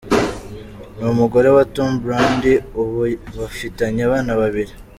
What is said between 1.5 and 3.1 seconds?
wa Tom Brady, ubu